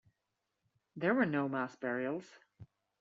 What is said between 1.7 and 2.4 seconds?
burials.